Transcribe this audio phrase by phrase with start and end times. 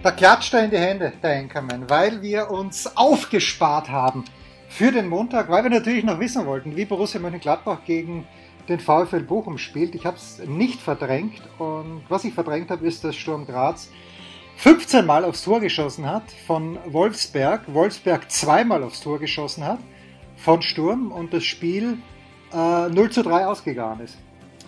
[0.00, 4.24] Da klatscht er in die Hände, der Enkermann, weil wir uns aufgespart haben
[4.68, 8.24] für den Montag, weil wir natürlich noch wissen wollten, wie Borussia Mönchengladbach gegen
[8.68, 9.96] den VfL Bochum spielt.
[9.96, 13.90] Ich habe es nicht verdrängt und was ich verdrängt habe, ist, dass Sturm Graz
[14.58, 19.80] 15 Mal aufs Tor geschossen hat von Wolfsberg, Wolfsberg zweimal aufs Tor geschossen hat
[20.36, 21.98] von Sturm und das Spiel
[22.52, 24.16] äh, 0 zu 3 ausgegangen ist.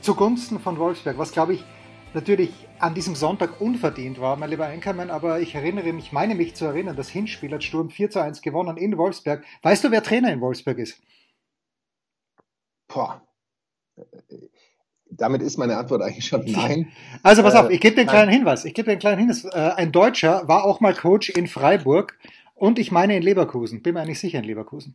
[0.01, 1.65] Zugunsten von Wolfsberg, was glaube ich
[2.15, 6.55] natürlich an diesem Sonntag unverdient war, mein lieber Einkommen, aber ich erinnere mich, meine mich
[6.55, 9.45] zu erinnern, das Hinspiel hat Sturm 4 zu 1 gewonnen in Wolfsberg.
[9.63, 11.01] Weißt du, wer Trainer in Wolfsberg ist?
[12.89, 13.23] Boah.
[15.11, 16.91] Damit ist meine Antwort eigentlich schon nein.
[17.23, 18.65] Also pass auf, ich gebe dir einen kleinen Hinweis.
[18.65, 19.45] Ich gebe dir einen kleinen Hinweis.
[19.45, 22.19] Äh, ein Deutscher war auch mal Coach in Freiburg
[22.55, 23.83] und ich meine in Leverkusen.
[23.83, 24.95] Bin mir eigentlich sicher in Leverkusen.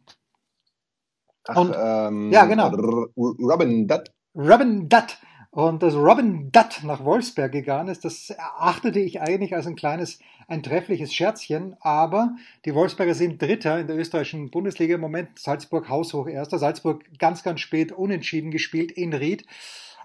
[1.48, 2.70] Ach, und, ähm, ja, genau.
[3.16, 4.12] Robin Dutt.
[4.36, 5.18] Robin Dutt.
[5.56, 10.20] Und dass Robin Dutt nach Wolfsberg gegangen ist, das erachtete ich eigentlich als ein kleines,
[10.50, 11.78] ein treffliches Scherzchen.
[11.80, 15.40] Aber die Wolfsberger sind Dritter in der österreichischen Bundesliga im Moment.
[15.40, 16.60] Salzburg haushoch Erster.
[16.60, 19.46] Salzburg ganz, ganz spät unentschieden gespielt in Ried.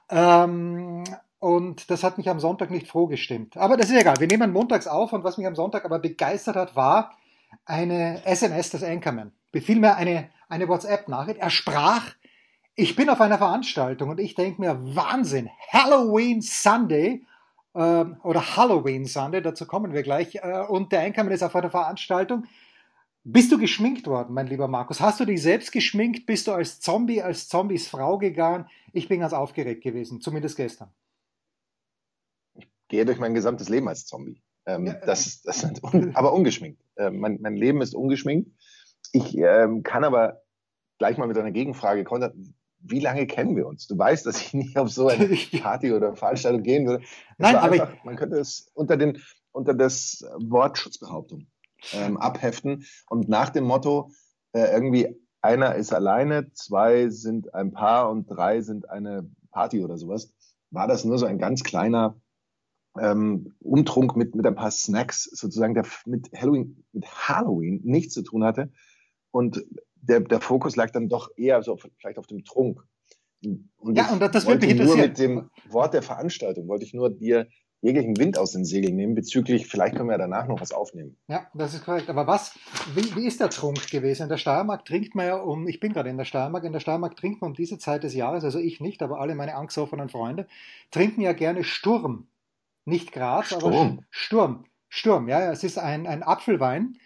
[0.08, 1.02] Ähm,
[1.40, 3.56] und das hat mich am Sonntag nicht froh gestimmt.
[3.56, 4.20] Aber das ist egal.
[4.20, 7.16] Wir nehmen montags auf und was mich am Sonntag aber begeistert hat, war
[7.64, 9.32] eine SMS des Anchorman.
[9.52, 11.40] Vielmehr eine, eine WhatsApp-Nachricht.
[11.40, 12.04] Er sprach
[12.74, 17.26] ich bin auf einer Veranstaltung und ich denke mir, Wahnsinn, Halloween Sunday
[17.74, 20.36] äh, oder Halloween Sunday, dazu kommen wir gleich.
[20.36, 22.46] Äh, und der Einkommen ist auf einer Veranstaltung.
[23.22, 25.00] Bist du geschminkt worden, mein lieber Markus?
[25.00, 26.24] Hast du dich selbst geschminkt?
[26.24, 28.66] Bist du als Zombie, als Zombies Frau gegangen?
[28.92, 30.90] Ich bin ganz aufgeregt gewesen, zumindest gestern.
[32.54, 34.42] Ich gehe durch mein gesamtes Leben als Zombie.
[34.64, 35.82] Ähm, ja, das, das sind,
[36.16, 36.82] aber ungeschminkt.
[36.96, 38.50] Äh, mein, mein, Leben ist ungeschminkt.
[39.12, 40.42] Ich ähm, kann aber
[40.98, 43.86] gleich mal mit einer Gegenfrage kontern wie lange kennen wir uns?
[43.86, 45.28] Du weißt, dass ich nicht auf so eine
[45.60, 47.04] Party oder Veranstaltung gehen würde.
[47.04, 49.18] Es Nein, aber einfach, man könnte es unter, den,
[49.52, 51.46] unter das Wort Schutzbehauptung
[51.92, 54.10] ähm, abheften und nach dem Motto
[54.52, 59.96] äh, irgendwie einer ist alleine, zwei sind ein Paar und drei sind eine Party oder
[59.96, 60.32] sowas,
[60.70, 62.20] war das nur so ein ganz kleiner
[62.98, 68.22] ähm, Umtrunk mit, mit ein paar Snacks sozusagen, der mit Halloween, mit Halloween nichts zu
[68.22, 68.70] tun hatte.
[69.30, 69.64] Und
[70.02, 72.82] der, der Fokus lag dann doch eher so vielleicht auf dem Trunk.
[73.42, 74.98] Und ja, und das würde mich interessieren.
[74.98, 77.48] Nur mit dem Wort der Veranstaltung wollte ich nur dir
[77.82, 81.16] jeglichen Wind aus den Segeln nehmen, bezüglich, vielleicht können wir ja danach noch was aufnehmen.
[81.28, 82.10] Ja, das ist korrekt.
[82.10, 82.58] Aber was,
[82.94, 84.24] wie, wie ist der Trunk gewesen?
[84.24, 86.80] In der Steiermark trinkt man ja um, ich bin gerade in der Steiermark, in der
[86.80, 90.10] Steiermark trinkt man um diese Zeit des Jahres, also ich nicht, aber alle meine angstoffenen
[90.10, 90.46] Freunde,
[90.90, 92.26] trinken ja gerne Sturm.
[92.84, 93.64] Nicht Graz, Sturm.
[93.64, 94.64] aber Sturm.
[94.88, 96.98] Sturm, ja, es ist ein, ein Apfelwein,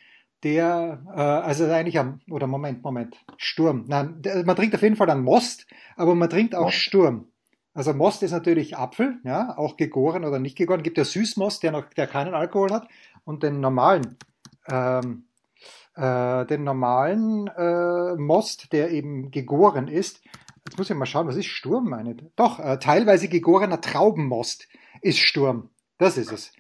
[0.45, 3.85] der, äh, also eigentlich am, oder Moment, Moment, Sturm.
[3.89, 5.67] Nein, der, man trinkt auf jeden Fall dann Most,
[5.97, 6.77] aber man trinkt auch Most.
[6.77, 7.29] Sturm.
[7.73, 10.83] Also Most ist natürlich Apfel, ja, auch gegoren oder nicht gegoren.
[10.83, 12.89] Gibt ja Süßmost, der noch, der keinen Alkohol hat,
[13.25, 14.17] und den normalen,
[14.69, 15.25] ähm,
[15.97, 20.21] äh, den normalen äh, Most, der eben gegoren ist.
[20.67, 22.17] Jetzt muss ich mal schauen, was ist Sturm, meine?
[22.37, 24.69] Doch, äh, teilweise gegorener Traubenmost
[25.03, 25.71] ist Sturm.
[25.99, 26.53] Das ist es.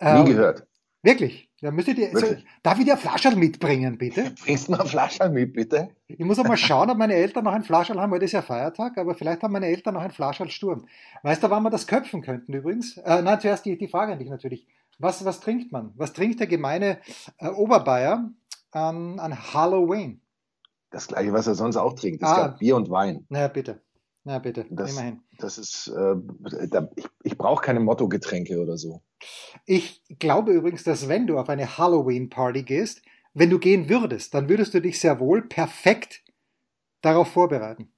[0.00, 0.66] Ähm, Nie gehört.
[1.02, 1.45] Wirklich?
[1.62, 4.34] Ja, müsstet ihr, so, darf ich dir ein Flascherl mitbringen, bitte?
[4.44, 5.88] Bringst du mir ein Flascherl mit, bitte?
[6.06, 8.12] Ich muss auch mal schauen, ob meine Eltern noch ein Flascherl haben.
[8.12, 10.86] Heute ist ja Feiertag, aber vielleicht haben meine Eltern noch ein Flascherl Sturm.
[11.22, 12.98] Weißt du, wann wir das köpfen könnten übrigens?
[12.98, 14.66] Äh, nein, zuerst die, die Frage an dich natürlich.
[14.98, 15.92] Was, was trinkt man?
[15.96, 16.98] Was trinkt der gemeine
[17.38, 18.30] äh, Oberbayer
[18.72, 20.20] an, an Halloween?
[20.90, 22.22] Das gleiche, was er sonst auch trinkt.
[22.22, 23.24] Es ah, gab Bier und Wein.
[23.30, 23.80] Naja, bitte.
[24.24, 25.20] Na bitte, das, immerhin.
[25.38, 26.16] Das ist, äh,
[26.68, 29.02] da, ich, ich brauche keine Motto-Getränke oder so.
[29.64, 33.02] Ich glaube übrigens, dass wenn du auf eine Halloween-Party gehst,
[33.34, 36.22] wenn du gehen würdest, dann würdest du dich sehr wohl perfekt
[37.02, 37.92] darauf vorbereiten.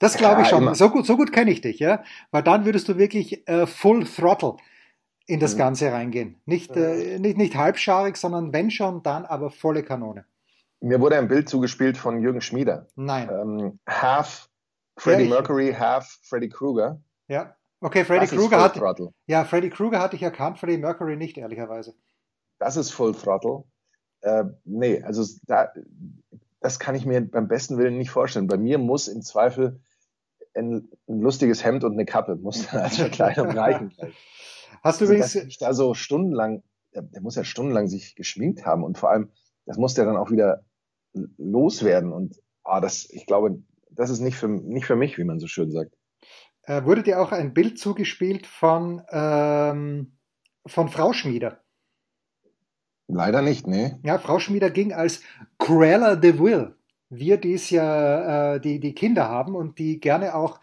[0.00, 0.62] Das glaube ich schon.
[0.62, 0.74] Immer.
[0.74, 2.02] So gut, so gut kenne ich dich, ja.
[2.32, 4.56] Weil dann würdest du wirklich äh, Full Throttle
[5.26, 5.58] in das mhm.
[5.58, 6.40] Ganze reingehen.
[6.44, 10.24] Nicht, äh, nicht, nicht halbscharig, sondern wenn schon, dann aber volle Kanone.
[10.80, 12.88] Mir wurde ein Bild zugespielt von Jürgen Schmieder.
[12.96, 13.30] Nein.
[13.30, 14.48] Ähm, half
[14.96, 17.00] Freddie Mercury, half Freddie Krueger.
[17.28, 17.56] Ja.
[17.80, 18.76] Okay, Freddie Krueger hat.
[18.76, 19.12] Throttle.
[19.26, 21.94] Ja, Freddie Krueger hatte ich erkannt, Freddie Mercury nicht, ehrlicherweise.
[22.58, 23.64] Das ist Full Throttle.
[24.20, 25.72] Äh, nee, also da,
[26.60, 28.46] das kann ich mir beim besten Willen nicht vorstellen.
[28.46, 29.80] Bei mir muss im Zweifel
[30.54, 33.92] ein, ein lustiges Hemd und eine Kappe muss als Verkleidung reichen.
[34.82, 36.62] Hast du also, übrigens da so stundenlang,
[36.94, 39.30] der, der, muss ja stundenlang sich geschminkt haben und vor allem
[39.66, 40.64] das muss der dann auch wieder
[41.36, 42.12] loswerden.
[42.12, 43.62] Und ah, das, ich glaube,
[43.96, 45.94] das ist nicht für, nicht für mich, wie man so schön sagt.
[46.64, 50.12] Äh, wurde dir auch ein Bild zugespielt von, ähm,
[50.66, 51.60] von Frau Schmieder?
[53.08, 53.96] Leider nicht, nee.
[54.04, 55.22] Ja, Frau Schmieder ging als
[55.58, 56.74] Cruella de Vil.
[57.10, 60.60] Wir, die es ja, äh, die, die Kinder haben und die gerne auch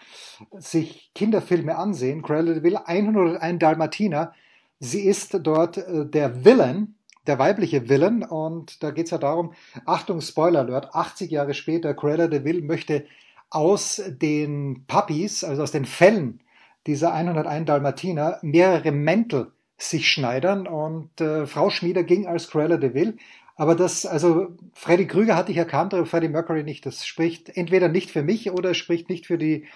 [0.58, 2.24] sich Kinderfilme ansehen.
[2.24, 4.34] Cruella de Vil, 101 Dalmatiner.
[4.80, 6.96] Sie ist dort äh, der Villain,
[7.28, 8.24] der weibliche Villain.
[8.24, 9.54] Und da geht es ja darum,
[9.86, 13.06] Achtung, Spoiler Alert, 80 Jahre später, Cruella de Vil möchte
[13.50, 16.42] aus den Puppies, also aus den Fällen
[16.88, 22.94] dieser 101 Dalmatiner, mehrere Mäntel sich schneidern und äh, Frau Schmieder ging als Cruella de
[22.94, 23.18] Vil.
[23.60, 26.86] Aber das, also Freddy Krüger hatte ich erkannt, aber Freddie Mercury nicht.
[26.86, 29.68] Das spricht entweder nicht für mich oder spricht nicht für die,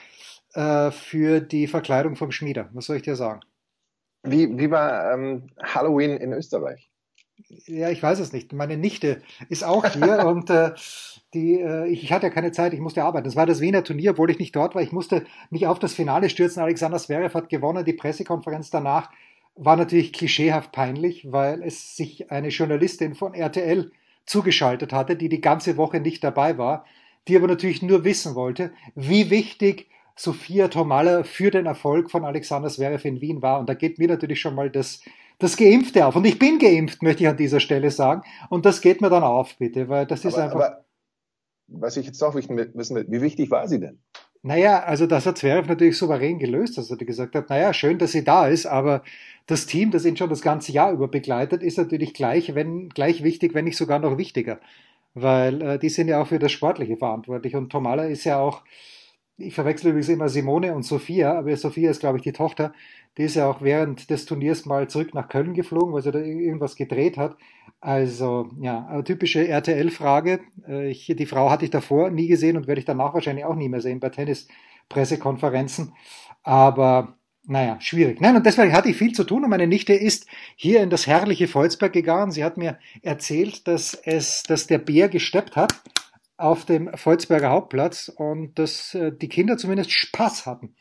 [0.54, 2.70] äh, für die Verkleidung vom Schmieder.
[2.72, 3.42] Was soll ich dir sagen?
[4.24, 6.90] Wie, wie war ähm, Halloween in Österreich?
[7.68, 8.54] Ja, ich weiß es nicht.
[8.54, 10.72] Meine Nichte ist auch hier und äh,
[11.34, 13.26] die, äh, ich, ich hatte ja keine Zeit, ich musste arbeiten.
[13.26, 14.82] Das war das Wiener Turnier, obwohl ich nicht dort war.
[14.82, 16.62] Ich musste mich auf das Finale stürzen.
[16.62, 17.86] Alexander Zverev hat gewonnen.
[17.86, 19.10] Die Pressekonferenz danach
[19.56, 23.92] war natürlich klischeehaft peinlich, weil es sich eine Journalistin von RTL
[24.26, 26.86] zugeschaltet hatte, die die ganze Woche nicht dabei war,
[27.28, 32.70] die aber natürlich nur wissen wollte, wie wichtig Sophia Tomalla für den Erfolg von Alexander
[32.70, 33.60] Zverev in Wien war.
[33.60, 35.02] Und da geht mir natürlich schon mal das,
[35.44, 36.16] das Geimpfte auf.
[36.16, 38.22] Und ich bin geimpft, möchte ich an dieser Stelle sagen.
[38.50, 40.56] Und das geht mir dann auf, bitte, weil das ist aber, einfach.
[40.56, 40.86] Aber
[41.68, 44.00] was ich jetzt auch wissen will, wie wichtig war sie denn?
[44.42, 48.12] Naja, also das hat Zverev natürlich souverän gelöst, dass er gesagt hat, naja, schön, dass
[48.12, 49.02] sie da ist, aber
[49.46, 53.24] das Team, das ihn schon das ganze Jahr über begleitet, ist natürlich gleich, wenn, gleich
[53.24, 54.60] wichtig, wenn nicht sogar noch wichtiger.
[55.14, 57.56] Weil äh, die sind ja auch für das Sportliche verantwortlich.
[57.56, 58.64] Und Tomala ist ja auch,
[59.38, 62.74] ich verwechsel übrigens immer Simone und Sophia, aber Sophia ist, glaube ich, die Tochter.
[63.18, 66.20] Die ist ja auch während des Turniers mal zurück nach Köln geflogen, weil sie da
[66.20, 67.36] irgendwas gedreht hat.
[67.82, 70.40] Also, ja, eine typische RTL-Frage.
[70.68, 73.70] Äh, die Frau hatte ich davor nie gesehen und werde ich danach wahrscheinlich auch nie
[73.70, 75.94] mehr sehen bei Tennis-Pressekonferenzen.
[76.44, 78.22] Aber naja, schwierig.
[78.22, 81.08] Nein, und deswegen hatte ich viel zu tun und meine Nichte ist hier in das
[81.08, 82.32] herrliche Volzberg gegangen.
[82.32, 85.74] Sie hat mir erzählt, dass es, dass der Bär gesteppt hat
[86.38, 90.76] auf dem Volzberger Hauptplatz und dass äh, die Kinder zumindest Spaß hatten.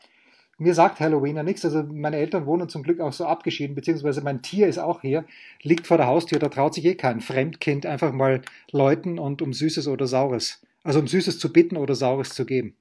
[0.57, 1.65] Mir sagt Halloween ja nichts.
[1.65, 5.25] Also meine Eltern wohnen zum Glück auch so abgeschieden, beziehungsweise mein Tier ist auch hier,
[5.61, 6.39] liegt vor der Haustür.
[6.39, 8.41] Da traut sich eh kein Fremdkind einfach mal
[8.71, 12.77] läuten und um Süßes oder Saures, also um Süßes zu bitten oder Saures zu geben.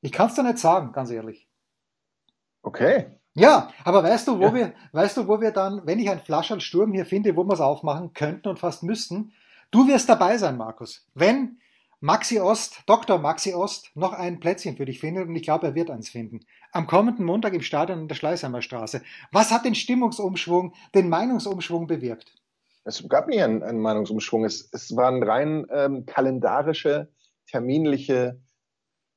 [0.00, 1.46] Ich kann es da nicht sagen, ganz ehrlich.
[2.62, 3.06] Okay.
[3.34, 4.54] Ja, aber weißt du, wo ja.
[4.54, 7.54] wir, weißt du, wo wir dann, wenn ich ein Flascherl Sturm hier finde, wo wir
[7.54, 9.32] es aufmachen könnten und fast müssten,
[9.70, 11.06] du wirst dabei sein, Markus.
[11.14, 11.58] Wenn
[12.04, 13.18] Maxi Ost, Dr.
[13.18, 16.40] Maxi Ost, noch ein Plätzchen für dich findet und ich glaube, er wird eins finden.
[16.70, 19.00] Am kommenden Montag im Stadion in der Schleißheimer Straße.
[19.32, 22.34] Was hat den Stimmungsumschwung, den Meinungsumschwung bewirkt?
[22.84, 24.44] Es gab nie einen, einen Meinungsumschwung.
[24.44, 27.08] Es, es waren rein ähm, kalendarische,
[27.46, 28.38] terminliche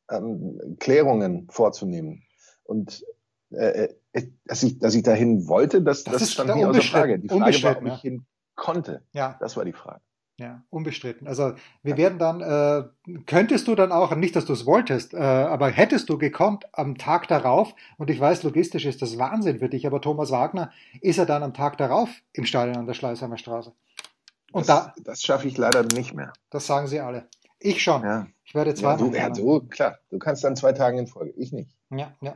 [0.10, 2.24] ähm, Klärungen vorzunehmen.
[2.63, 3.04] Und
[3.50, 7.19] äh, äh, dass, ich, dass ich dahin wollte, das, das, das stand nie außer Frage.
[7.19, 8.25] Die Frage war, ob ich hin
[8.56, 9.04] konnte.
[9.12, 9.36] Ja.
[9.42, 10.00] Das war die Frage.
[10.39, 11.28] Ja, unbestritten.
[11.28, 12.84] Also wir werden dann, äh,
[13.25, 17.00] könntest du dann auch, nicht, dass du es wolltest, äh, aber hättest du gekonnt am
[17.00, 21.18] Tag darauf, und ich weiß, logistisch ist das Wahnsinn für dich, aber Thomas Wagner ist
[21.18, 23.74] er dann am Tag darauf im Stadion an der Schleißheimer Straße.
[24.51, 26.34] Und das, da, das schaffe ich leider nicht mehr.
[26.51, 27.27] Das sagen sie alle.
[27.60, 28.03] Ich schon.
[28.03, 28.27] Ja.
[28.46, 28.91] Ich werde zwei.
[28.91, 29.98] Ja, du, ja, du, klar.
[30.12, 31.34] Du kannst dann zwei Tage in Folge.
[31.36, 31.75] Ich nicht.
[31.89, 32.36] Ja, ja.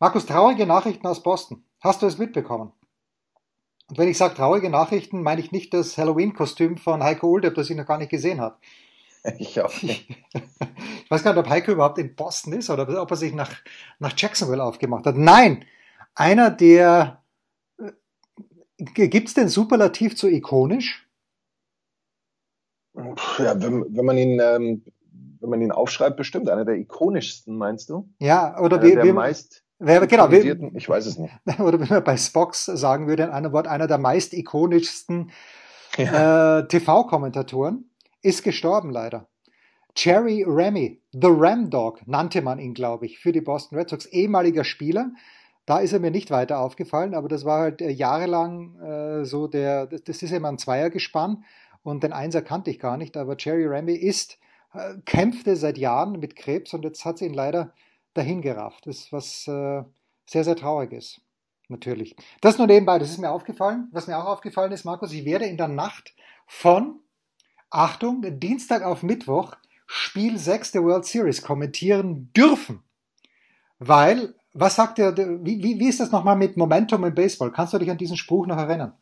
[0.00, 1.64] Markus, traurige Nachrichten aus Boston.
[1.80, 2.72] Hast du es mitbekommen?
[3.88, 7.70] Und wenn ich sage traurige Nachrichten, meine ich nicht das Halloween-Kostüm von Heiko Uldepp, das
[7.70, 8.56] ich noch gar nicht gesehen habe.
[9.38, 10.08] Ich auch nicht.
[11.04, 13.50] Ich weiß gar nicht, ob Heiko überhaupt in Boston ist oder ob er sich nach,
[13.98, 15.16] nach Jacksonville aufgemacht hat.
[15.16, 15.64] Nein,
[16.14, 17.22] einer der.
[17.78, 21.08] Äh, Gibt es den Superlativ zu ikonisch?
[23.38, 24.84] Ja, wenn, wenn man ihn ähm,
[25.40, 28.08] wenn man ihn aufschreibt, bestimmt einer der ikonischsten, meinst du?
[28.18, 31.32] Ja, oder wie, der wie, meist Wer, genau, ich weiß es nicht.
[31.60, 35.30] Oder wenn man bei Spox sagen würde, in einem Wort, einer der meist ikonischsten
[35.96, 36.58] ja.
[36.58, 37.88] äh, TV-Kommentatoren,
[38.20, 39.28] ist gestorben leider.
[39.96, 44.06] Jerry Remy, The Ram Dog, nannte man ihn, glaube ich, für die Boston Red Sox,
[44.06, 45.10] ehemaliger Spieler.
[45.66, 49.46] Da ist er mir nicht weiter aufgefallen, aber das war halt äh, jahrelang äh, so
[49.46, 51.44] der, das, das ist immer ein Zweiergespann
[51.82, 54.38] und den Einser kannte ich gar nicht, aber Jerry Remy ist,
[54.72, 57.74] äh, kämpfte seit Jahren mit Krebs und jetzt hat sie ihn leider
[58.14, 58.86] dahingerafft.
[58.86, 59.82] Das ist was äh,
[60.26, 61.20] sehr, sehr traurig ist.
[61.68, 62.16] Natürlich.
[62.40, 63.88] Das nur nebenbei, das ist mir aufgefallen.
[63.92, 66.14] Was mir auch aufgefallen ist, Markus, ich werde in der Nacht
[66.46, 67.00] von,
[67.70, 69.54] Achtung, Dienstag auf Mittwoch
[69.86, 72.82] Spiel 6 der World Series kommentieren dürfen.
[73.78, 77.52] Weil, was sagt der, wie, wie, wie ist das nochmal mit Momentum im Baseball?
[77.52, 78.94] Kannst du dich an diesen Spruch noch erinnern?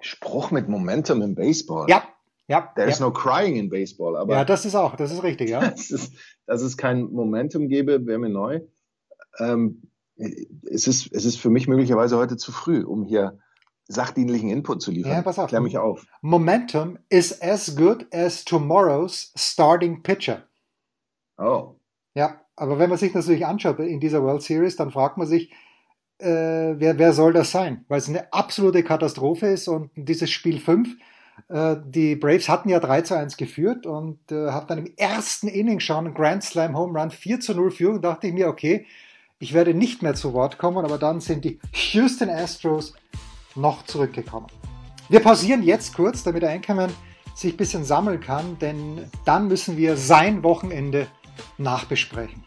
[0.00, 1.88] Spruch mit Momentum im Baseball.
[1.90, 2.02] Ja,
[2.50, 2.72] ja.
[2.74, 2.92] There ja.
[2.92, 4.16] is no crying in baseball.
[4.16, 5.60] Aber ja, das ist auch, das ist richtig, ja.
[5.70, 6.10] dass, es,
[6.46, 8.60] dass es kein Momentum gäbe, wäre mir neu.
[9.38, 9.82] Ähm,
[10.16, 13.38] es, ist, es ist für mich möglicherweise heute zu früh, um hier
[13.86, 15.12] sachdienlichen Input zu liefern.
[15.12, 15.48] Ja, pass auf.
[15.48, 16.06] Klär mich auf.
[16.22, 20.42] Momentum is as good as tomorrow's starting pitcher.
[21.38, 21.76] Oh.
[22.14, 25.26] Ja, aber wenn man sich das natürlich anschaut in dieser World Series, dann fragt man
[25.26, 25.52] sich,
[26.18, 27.84] äh, wer, wer soll das sein?
[27.88, 30.98] Weil es eine absolute Katastrophe ist und dieses Spiel 5, äh,
[31.84, 35.80] die Braves hatten ja 3 zu 1 geführt und äh, haben dann im ersten Inning
[35.80, 38.86] schon einen Grand Slam Home Run 4 zu 0 Führung, dachte ich mir, okay,
[39.40, 42.94] ich werde nicht mehr zu Wort kommen, aber dann sind die Houston Astros
[43.56, 44.46] noch zurückgekommen.
[45.08, 46.92] Wir pausieren jetzt kurz, damit der Einkommen
[47.34, 51.08] sich ein bisschen sammeln kann, denn dann müssen wir sein Wochenende
[51.58, 52.44] nachbesprechen.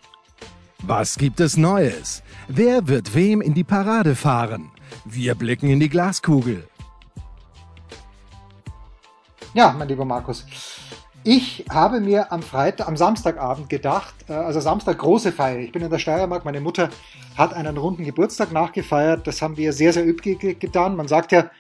[0.84, 2.24] Was gibt es Neues?
[2.48, 4.70] Wer wird wem in die Parade fahren?
[5.06, 6.68] Wir blicken in die Glaskugel.
[9.56, 10.48] Ja, mein lieber Markus,
[11.24, 15.60] ich habe mir am Freitag, am Samstagabend gedacht, äh, also Samstag große Feier.
[15.60, 16.90] Ich bin in der Steiermark, meine Mutter
[17.38, 19.28] hat einen runden Geburtstag nachgefeiert.
[19.28, 20.96] Das haben wir sehr, sehr üppig getan.
[20.96, 21.52] Man sagt ja,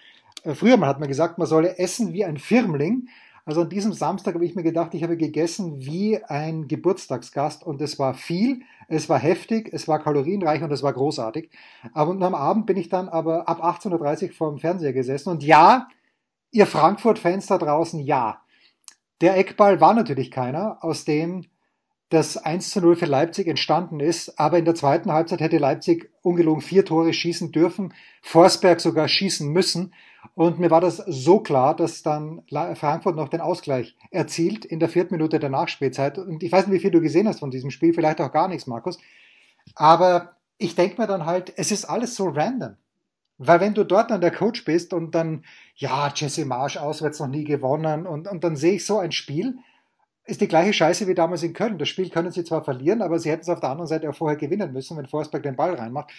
[0.43, 3.09] äh, früher mal hat man gesagt, man solle essen wie ein Firmling.
[3.45, 7.79] Also an diesem Samstag habe ich mir gedacht, ich habe gegessen wie ein Geburtstagsgast und
[7.79, 11.51] es war viel, es war heftig, es war kalorienreich und es war großartig.
[11.93, 15.43] Aber am Abend bin ich dann aber ab 18.30 Uhr vor dem Fernseher gesessen und
[15.43, 15.89] ja,
[16.53, 18.41] ihr Frankfurt-Fans da draußen, ja.
[19.19, 21.45] Der Eckball war natürlich keiner, aus dem
[22.09, 26.11] das 1 zu 0 für Leipzig entstanden ist, aber in der zweiten Halbzeit hätte Leipzig
[26.21, 29.93] ungelogen vier Tore schießen dürfen, Forsberg sogar schießen müssen.
[30.35, 32.43] Und mir war das so klar, dass dann
[32.75, 36.19] Frankfurt noch den Ausgleich erzielt in der vierten Minute der Nachspielzeit.
[36.19, 38.47] Und ich weiß nicht, wie viel du gesehen hast von diesem Spiel, vielleicht auch gar
[38.47, 38.99] nichts, Markus.
[39.73, 42.77] Aber ich denke mir dann halt, es ist alles so random.
[43.47, 45.43] Weil wenn du dort dann der Coach bist und dann,
[45.75, 49.57] ja, Jesse Marsch auswärts noch nie gewonnen und, und dann sehe ich so ein Spiel,
[50.25, 51.77] ist die gleiche Scheiße wie damals in Köln.
[51.77, 54.15] Das Spiel können sie zwar verlieren, aber sie hätten es auf der anderen Seite auch
[54.15, 56.11] vorher gewinnen müssen, wenn Forsberg den Ball reinmacht.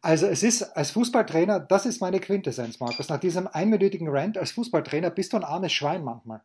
[0.00, 3.08] Also es ist als Fußballtrainer, das ist meine Quintessenz, Markus.
[3.08, 6.42] Nach diesem einminütigen Rant als Fußballtrainer bist du ein armes Schwein manchmal.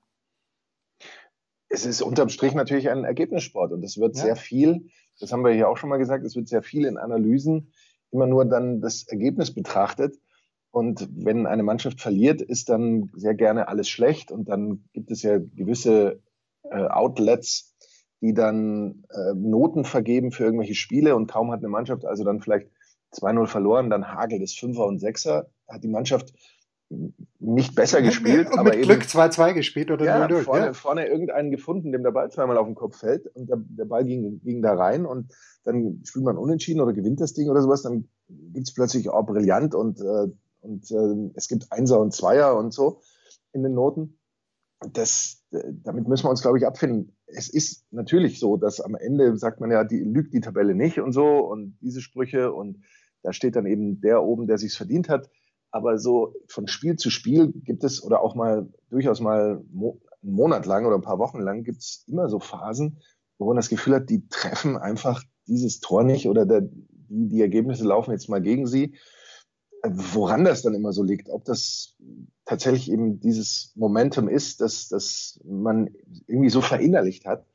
[1.68, 4.24] Es ist unterm Strich natürlich ein Ergebnissport und es wird ja.
[4.24, 6.98] sehr viel, das haben wir hier auch schon mal gesagt, es wird sehr viel in
[6.98, 7.72] Analysen
[8.12, 10.18] immer nur dann das Ergebnis betrachtet.
[10.72, 14.32] Und wenn eine Mannschaft verliert, ist dann sehr gerne alles schlecht.
[14.32, 16.22] Und dann gibt es ja gewisse
[16.64, 17.76] äh, Outlets,
[18.22, 21.16] die dann äh, Noten vergeben für irgendwelche Spiele.
[21.16, 22.70] Und kaum hat eine Mannschaft also dann vielleicht
[23.14, 25.50] 2-0 verloren, dann hagelt es Fünfer und Sechser.
[25.68, 26.34] Hat die Mannschaft
[27.40, 28.52] nicht besser gespielt.
[28.52, 30.74] Und aber mit Glück 2-2 gespielt oder ja, 0 vorne, ja.
[30.74, 34.06] vorne irgendeinen gefunden, dem der Ball zweimal auf den Kopf fällt und der, der Ball
[34.06, 37.84] ging, ging da rein und dann spielt man unentschieden oder gewinnt das Ding oder sowas,
[37.84, 40.28] dann gibt's plötzlich, oh, brillant und, äh,
[40.62, 43.02] und äh, es gibt Einser und Zweier und so
[43.54, 44.18] in den Noten.
[44.94, 47.16] Das, damit müssen wir uns, glaube ich, abfinden.
[47.28, 51.00] Es ist natürlich so, dass am Ende sagt man ja, die lügt die Tabelle nicht
[51.00, 52.82] und so und diese Sprüche und
[53.22, 55.30] da steht dann eben der oben, der sich's verdient hat
[55.72, 60.66] aber so von Spiel zu Spiel gibt es oder auch mal durchaus mal einen Monat
[60.66, 63.00] lang oder ein paar Wochen lang gibt es immer so Phasen,
[63.38, 67.42] wo man das Gefühl hat, die treffen einfach dieses Tor nicht oder der, die, die
[67.42, 68.96] Ergebnisse laufen jetzt mal gegen sie.
[69.84, 71.96] Woran das dann immer so liegt, ob das
[72.44, 75.90] tatsächlich eben dieses Momentum ist, dass, dass man
[76.28, 77.46] irgendwie so verinnerlicht hat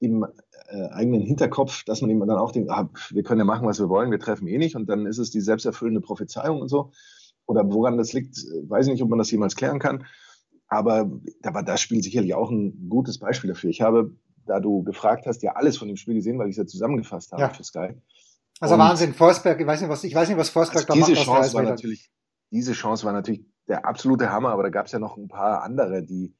[0.00, 0.26] im
[0.68, 3.80] äh, eigenen Hinterkopf, dass man eben dann auch denkt, ah, wir können ja machen, was
[3.80, 6.92] wir wollen, wir treffen eh nicht und dann ist es die selbsterfüllende Prophezeiung und so
[7.48, 8.36] oder woran das liegt,
[8.68, 10.04] weiß ich nicht, ob man das jemals klären kann.
[10.68, 13.70] Aber da war das Spiel sicherlich auch ein gutes Beispiel dafür.
[13.70, 14.14] Ich habe,
[14.46, 17.32] da du gefragt hast, ja alles von dem Spiel gesehen, weil ich es ja zusammengefasst
[17.32, 17.48] habe ja.
[17.48, 17.94] für Sky.
[18.60, 21.06] Also Und Wahnsinn, Forsberg, ich weiß nicht, was, ich weiß nicht, was Forsberg also da
[21.06, 21.24] diese macht.
[21.24, 22.10] Chance war natürlich,
[22.50, 25.62] diese Chance war natürlich der absolute Hammer, aber da gab es ja noch ein paar
[25.62, 26.34] andere, die,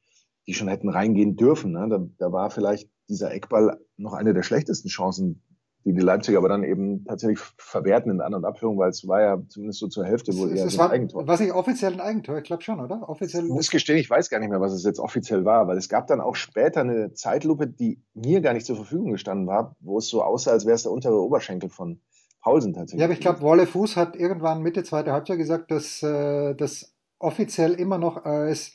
[0.47, 1.73] die schon hätten reingehen dürfen.
[1.73, 1.87] Ne?
[1.89, 5.43] Da, da war vielleicht dieser Eckball noch eine der schlechtesten Chancen,
[5.85, 9.21] die die Leipziger aber dann eben tatsächlich verwerten in An- und Abführung, weil es war
[9.21, 11.27] ja zumindest so zur Hälfte wohl eher es so ein war, Eigentor.
[11.27, 12.39] Was nicht offiziell ein Eigentor?
[12.39, 13.09] Ich glaube schon, oder?
[13.09, 15.79] Offiziell ich muss gestehen, ich weiß gar nicht mehr, was es jetzt offiziell war, weil
[15.79, 19.77] es gab dann auch später eine Zeitlupe, die mir gar nicht zur Verfügung gestanden war,
[19.81, 22.01] wo es so aussah, als wäre es der untere Oberschenkel von
[22.41, 23.01] Paulsen tatsächlich.
[23.01, 26.95] Ja, aber ich glaube, Wolle Fuß hat irgendwann Mitte zweite Halbzeit gesagt, dass äh, das
[27.19, 28.75] offiziell immer noch als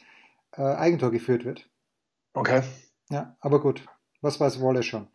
[0.56, 1.70] äh, Eigentor geführt wird.
[2.34, 2.62] Okay.
[3.10, 3.86] Ja, aber gut.
[4.22, 5.08] Was weiß Wolle schon?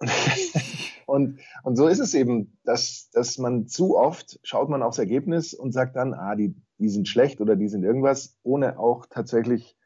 [1.10, 5.52] Und, und so ist es eben, dass, dass man zu oft schaut man aufs Ergebnis
[5.52, 9.76] und sagt dann, ah, die, die sind schlecht oder die sind irgendwas, ohne auch tatsächlich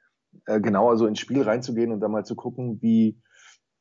[0.46, 3.20] äh, genauer so ins Spiel reinzugehen und dann mal zu gucken, wie,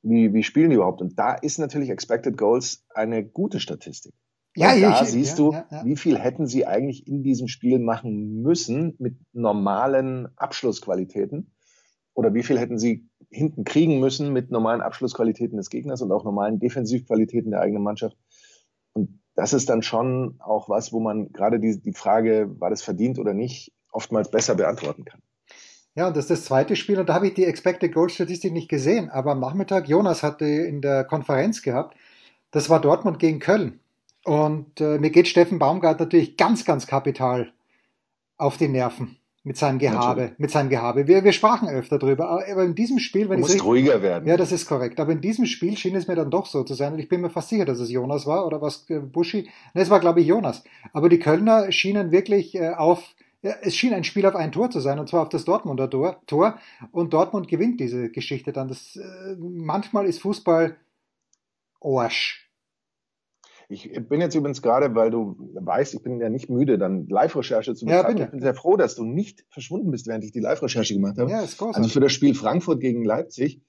[0.02, 1.02] wie, wie spielen die überhaupt.
[1.02, 4.14] Und da ist natürlich Expected Goals eine gute Statistik.
[4.56, 5.86] Ja, ja da ich, siehst ja, du, ja, ja.
[5.86, 11.52] wie viel hätten sie eigentlich in diesem Spiel machen müssen mit normalen Abschlussqualitäten
[12.14, 16.24] oder wie viel hätten sie hinten kriegen müssen mit normalen Abschlussqualitäten des Gegners und auch
[16.24, 18.18] normalen Defensivqualitäten der eigenen Mannschaft.
[18.94, 22.82] Und das ist dann schon auch was, wo man gerade die, die Frage, war das
[22.82, 25.22] verdient oder nicht, oftmals besser beantworten kann.
[25.96, 28.52] Ja, und das ist das zweite Spiel und da habe ich die Expected Goal Statistik
[28.52, 31.96] nicht gesehen, aber am Nachmittag, Jonas hatte in der Konferenz gehabt,
[32.52, 33.80] das war Dortmund gegen Köln.
[34.26, 37.52] Und äh, mir geht Steffen Baumgart natürlich ganz, ganz kapital
[38.38, 40.40] auf die Nerven mit seinem Gehabe, natürlich.
[40.40, 41.08] mit seinem Gehabe.
[41.08, 44.26] Wir, wir sprachen öfter drüber, aber in diesem Spiel, wenn du ich musst ruhiger werden.
[44.28, 45.00] Ja, das ist korrekt.
[45.02, 47.20] Aber in diesem Spiel schien es mir dann doch so zu sein, und ich bin
[47.20, 49.50] mir fast sicher, dass es Jonas war oder was äh, Buschi.
[49.74, 50.64] Ne, es war glaube ich Jonas.
[50.94, 53.04] Aber die Kölner schienen wirklich äh, auf
[53.42, 55.90] ja, es schien ein Spiel auf ein Tor zu sein, und zwar auf das Dortmunder
[55.90, 56.22] Tor.
[56.28, 56.58] Tor
[56.94, 58.70] und Dortmund gewinnt diese Geschichte dann.
[58.70, 60.78] Das, äh, manchmal ist Fußball
[61.82, 62.43] Arsch.
[63.74, 67.74] Ich bin jetzt übrigens gerade, weil du weißt, ich bin ja nicht müde, dann Live-Recherche
[67.74, 68.18] zu betreiben.
[68.18, 71.18] Ja, ich bin sehr froh, dass du nicht verschwunden bist, während ich die Live-Recherche gemacht
[71.18, 71.32] habe.
[71.32, 71.78] Ja, ist großartig.
[71.78, 73.62] Also für das Spiel Frankfurt gegen Leipzig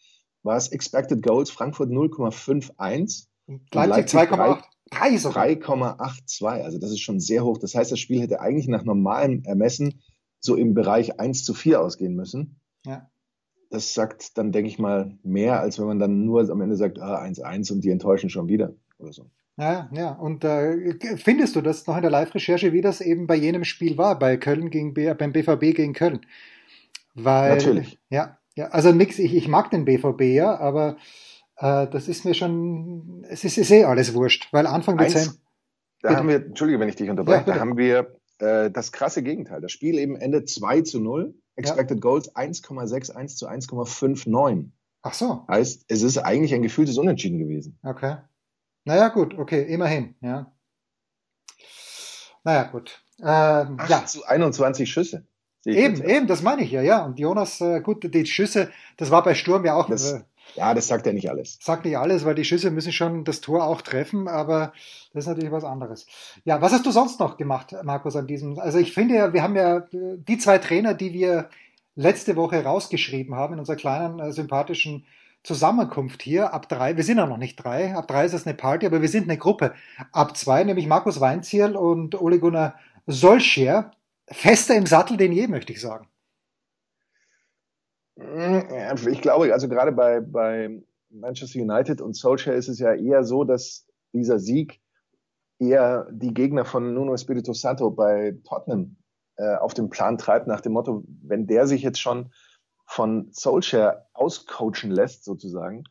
[0.43, 3.27] war es Expected Goals Frankfurt 0,51.
[3.73, 4.63] Leipzig 2,8.
[4.91, 6.47] 3,82.
[6.47, 7.59] Also das ist schon sehr hoch.
[7.59, 10.03] Das heißt, das Spiel hätte eigentlich nach normalem Ermessen
[10.41, 12.61] so im Bereich 1 zu 4 ausgehen müssen.
[12.85, 13.11] Ja.
[13.71, 17.01] Das sagt dann, denke ich mal, mehr, als wenn man dann nur am Ende sagt,
[17.01, 19.31] ah, 1-1 und die enttäuschen schon wieder oder so.
[19.57, 20.11] Ja, ja.
[20.13, 23.97] Und äh, findest du das noch in der Live-Recherche, wie das eben bei jenem Spiel
[23.97, 26.27] war, bei Köln gegen B beim BVB gegen Köln?
[27.15, 28.01] Weil, Natürlich.
[28.11, 28.67] Ja, ja.
[28.69, 30.97] Also nix, ich, ich mag den BVB ja, aber
[31.57, 35.35] äh, das ist mir schon, es ist, ist eh alles wurscht, weil Anfang Dezember.
[36.03, 36.19] Da bitte.
[36.19, 39.61] haben wir, Entschuldige, wenn ich dich unterbreche, ja, da haben wir äh, das krasse Gegenteil.
[39.61, 42.01] Das Spiel eben endet 2 zu 0, Expected ja.
[42.01, 44.71] Goals 1,61 zu 1,59.
[45.03, 45.47] Ach so.
[45.49, 47.79] Heißt, es ist eigentlich ein gefühltes Unentschieden gewesen.
[47.83, 48.17] Okay.
[48.85, 50.53] Naja, gut, okay, immerhin, ja.
[52.45, 53.03] Naja, gut.
[53.21, 54.05] Ähm, 8 ja.
[54.05, 55.27] zu 21 Schüsse.
[55.65, 57.05] Eben, eben, das meine ich ja, ja.
[57.05, 59.89] Und Jonas, äh, gut, die Schüsse, das war bei Sturm ja auch.
[59.89, 60.21] Das, äh,
[60.57, 61.59] ja, das sagt ja nicht alles.
[61.63, 64.75] Sagt nicht alles, weil die Schüsse müssen schon das Tor auch treffen, aber
[65.15, 66.07] das ist natürlich was anderes.
[66.45, 68.59] Ja, was hast du sonst noch gemacht, Markus, an diesem?
[68.59, 71.49] Also ich finde ja, wir haben ja äh, die zwei Trainer, die wir
[71.97, 75.07] letzte Woche rausgeschrieben haben in unserer kleinen äh, sympathischen
[75.45, 76.97] Zusammenkunft hier ab drei.
[76.97, 77.95] Wir sind ja noch nicht drei.
[77.95, 79.75] Ab drei ist das eine Party, aber wir sind eine Gruppe.
[80.11, 82.77] Ab zwei, nämlich Markus Weinzierl und Ole Gunnar
[83.07, 83.91] Solskjaer.
[84.27, 86.09] Fester im Sattel denn je, möchte ich sagen.
[88.17, 93.45] Ich glaube, also gerade bei, bei Manchester United und Solskjaer ist es ja eher so,
[93.45, 94.81] dass dieser Sieg
[95.59, 98.97] eher die Gegner von Nuno Espirito Santo bei Tottenham
[99.37, 102.33] äh, auf den Plan treibt, nach dem Motto, wenn der sich jetzt schon
[102.87, 105.85] von Solskjaer auscoachen lässt, sozusagen,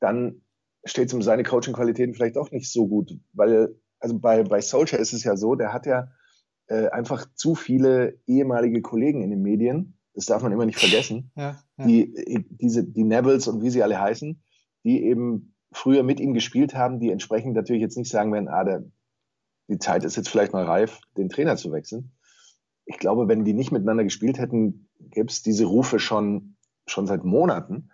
[0.00, 0.42] dann
[0.84, 3.18] steht es um seine Coaching-Qualitäten vielleicht auch nicht so gut.
[3.32, 6.08] Weil, also bei, bei Solskjaer ist es ja so, der hat ja
[6.66, 11.30] äh, einfach zu viele ehemalige Kollegen in den Medien, das darf man immer nicht vergessen,
[11.36, 11.86] ja, ja.
[11.86, 14.42] die, diese, die Nevils und wie sie alle heißen,
[14.84, 18.64] die eben früher mit ihm gespielt haben, die entsprechend natürlich jetzt nicht sagen werden, ah,
[18.64, 18.84] der,
[19.68, 22.12] die Zeit ist jetzt vielleicht mal reif, den Trainer zu wechseln.
[22.84, 26.56] Ich glaube, wenn die nicht miteinander gespielt hätten, gäbe es diese Rufe schon,
[26.86, 27.90] schon seit Monaten.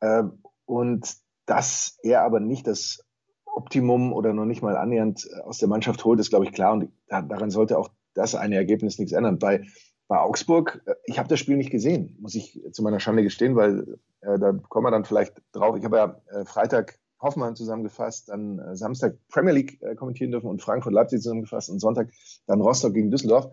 [0.00, 0.24] Äh,
[0.64, 3.04] und dass er aber nicht das
[3.44, 6.72] Optimum oder noch nicht mal annähernd äh, aus der Mannschaft holt, ist, glaube ich, klar.
[6.74, 9.38] Und daran sollte auch das eine Ergebnis nichts ändern.
[9.38, 9.64] Bei,
[10.06, 13.56] bei Augsburg, äh, ich habe das Spiel nicht gesehen, muss ich zu meiner Schande gestehen,
[13.56, 15.76] weil äh, da kommen wir dann vielleicht drauf.
[15.76, 20.48] Ich habe ja äh, Freitag Hoffmann zusammengefasst, dann äh, Samstag Premier League äh, kommentieren dürfen
[20.48, 22.10] und Frankfurt Leipzig zusammengefasst und Sonntag
[22.46, 23.50] dann Rostock gegen Düsseldorf.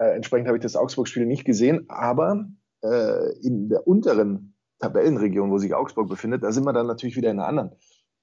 [0.00, 2.46] Äh, entsprechend habe ich das Augsburg-Spiel nicht gesehen, aber
[2.82, 7.30] äh, in der unteren Tabellenregion, wo sich Augsburg befindet, da sind wir dann natürlich wieder
[7.30, 7.72] in einer anderen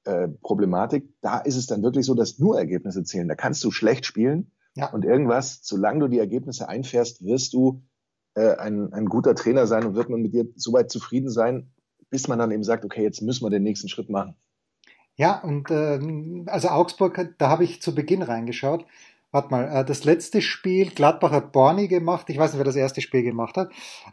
[0.05, 1.13] äh, Problematik.
[1.21, 3.27] Da ist es dann wirklich so, dass nur Ergebnisse zählen.
[3.27, 4.89] Da kannst du schlecht spielen ja.
[4.91, 7.83] und irgendwas, solange du die Ergebnisse einfährst, wirst du
[8.33, 11.71] äh, ein, ein guter Trainer sein und wird man mit dir so weit zufrieden sein,
[12.09, 14.35] bis man dann eben sagt, okay, jetzt müssen wir den nächsten Schritt machen.
[15.15, 15.99] Ja, und äh,
[16.47, 18.85] also Augsburg, da habe ich zu Beginn reingeschaut.
[19.31, 22.29] Warte mal, äh, das letzte Spiel, Gladbach hat Borny gemacht.
[22.29, 23.69] Ich weiß nicht, wer das erste Spiel gemacht hat.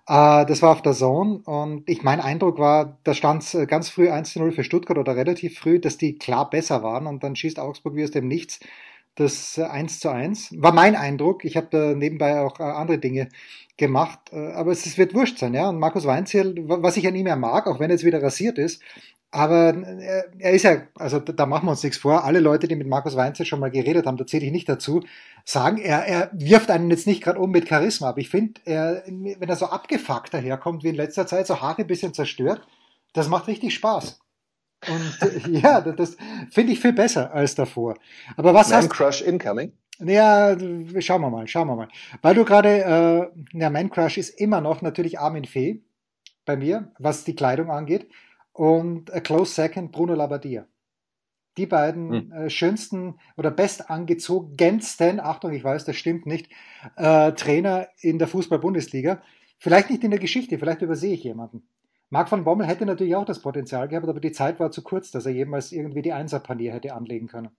[0.08, 3.88] Äh, das war auf der Zone und ich, mein Eindruck war, da stand es ganz
[3.88, 7.60] früh 1-0 für Stuttgart oder relativ früh, dass die klar besser waren und dann schießt
[7.60, 8.58] Augsburg wie aus dem Nichts
[9.14, 10.60] das 1 zu 1.
[10.60, 11.44] War mein Eindruck.
[11.44, 13.28] Ich habe da nebenbei auch äh, andere Dinge
[13.76, 15.68] gemacht, aber es, wird wurscht sein, ja.
[15.68, 18.56] Und Markus Weinzierl, was ich an ihm ja mag, auch wenn er jetzt wieder rasiert
[18.56, 18.80] ist,
[19.34, 22.22] aber er, er ist ja, also da machen wir uns nichts vor.
[22.24, 25.02] Alle Leute, die mit Markus Weinzel schon mal geredet haben, da zähle ich nicht dazu,
[25.44, 28.10] sagen, er, er wirft einen jetzt nicht gerade um mit Charisma.
[28.10, 31.82] Aber ich finde, er, wenn er so abgefuckt daherkommt wie in letzter Zeit, so Haare
[31.82, 32.64] ein bisschen zerstört,
[33.12, 34.20] das macht richtig Spaß.
[34.88, 36.16] Und äh, ja, das
[36.52, 37.96] finde ich viel besser als davor.
[38.36, 39.72] Aber was Man hast Crush incoming?
[39.98, 40.56] Ja,
[41.00, 41.88] schauen wir mal, schauen wir mal.
[42.22, 45.82] Weil du gerade, äh, ja, Man Crush ist immer noch natürlich Armin Fee
[46.44, 48.08] bei mir, was die Kleidung angeht.
[48.54, 50.66] Und a close second Bruno Labbadia.
[51.56, 52.32] Die beiden Hm.
[52.32, 56.50] äh, schönsten oder bestangezogensten, Achtung, ich weiß, das stimmt nicht,
[56.96, 59.22] äh, Trainer in der Fußball-Bundesliga.
[59.58, 61.68] Vielleicht nicht in der Geschichte, vielleicht übersehe ich jemanden.
[62.10, 65.10] Marc van Bommel hätte natürlich auch das Potenzial gehabt, aber die Zeit war zu kurz,
[65.10, 67.50] dass er jemals irgendwie die Einserpanier hätte anlegen können.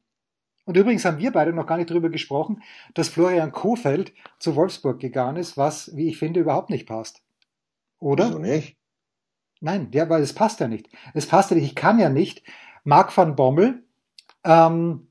[0.66, 5.00] Und übrigens haben wir beide noch gar nicht darüber gesprochen, dass Florian Kofeld zu Wolfsburg
[5.00, 7.22] gegangen ist, was, wie ich finde, überhaupt nicht passt.
[8.00, 8.30] Oder?
[8.30, 8.78] Wieso nicht?
[9.66, 10.90] Nein, ja, weil es passt ja nicht.
[11.16, 11.66] Es passt ja nicht.
[11.66, 12.44] Ich kann ja nicht
[12.84, 13.84] Marc van Bommel
[14.44, 15.08] ähm,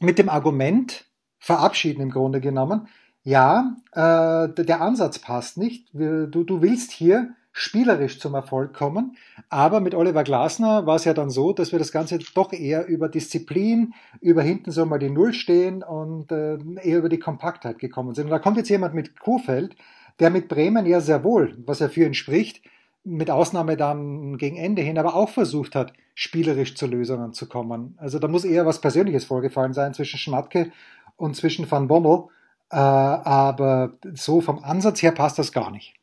[0.00, 1.04] mit dem Argument
[1.38, 2.88] verabschieden im Grunde genommen.
[3.22, 5.88] Ja, äh, der Ansatz passt nicht.
[5.92, 9.16] Du, du willst hier spielerisch zum Erfolg kommen,
[9.48, 12.88] aber mit Oliver Glasner war es ja dann so, dass wir das Ganze doch eher
[12.88, 17.78] über Disziplin, über hinten so mal die Null stehen und äh, eher über die Kompaktheit
[17.78, 18.24] gekommen sind.
[18.24, 19.76] Und da kommt jetzt jemand mit Kofeld,
[20.18, 22.64] der mit Bremen ja sehr wohl, was ja für ihn spricht,
[23.04, 27.96] mit Ausnahme dann gegen Ende hin, aber auch versucht hat, spielerisch zu Lösungen zu kommen.
[27.98, 30.72] Also da muss eher was Persönliches vorgefallen sein zwischen Schmatke
[31.16, 32.28] und zwischen Van Bommel.
[32.70, 35.94] Äh, aber so vom Ansatz her passt das gar nicht.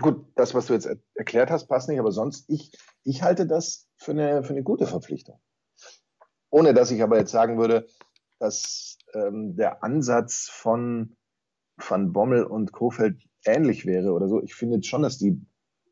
[0.00, 2.70] Gut, das, was du jetzt er erklärt hast, passt nicht, aber sonst, ich,
[3.04, 5.40] ich halte das für eine, für eine gute Verpflichtung.
[6.50, 7.86] Ohne dass ich aber jetzt sagen würde,
[8.38, 11.16] dass ähm, der Ansatz von
[11.76, 14.42] Van Bommel und Kofeld ähnlich wäre oder so.
[14.42, 15.40] Ich finde schon, dass die